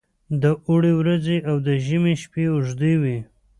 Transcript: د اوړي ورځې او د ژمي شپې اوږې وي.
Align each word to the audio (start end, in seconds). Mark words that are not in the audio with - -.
د 0.41 0.43
اوړي 0.67 0.93
ورځې 1.01 1.37
او 1.49 1.55
د 1.67 1.69
ژمي 1.85 2.13
شپې 2.23 2.45
اوږې 2.53 2.93
وي. 3.01 3.17